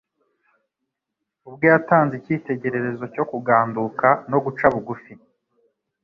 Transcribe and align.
Ubwe 1.47 1.65
yatanze 1.73 2.13
icyitegererezo 2.15 3.03
cyo 3.13 3.23
kuganduka 3.29 4.07
no 4.31 4.37
guca 4.45 4.65
bugufi 4.73 5.13